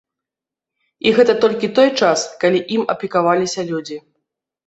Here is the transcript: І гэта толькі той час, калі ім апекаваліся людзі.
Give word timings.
І 1.09 1.11
гэта 1.17 1.33
толькі 1.43 1.69
той 1.79 1.89
час, 1.99 2.19
калі 2.43 2.59
ім 2.77 2.83
апекаваліся 2.93 3.61
людзі. 3.71 3.97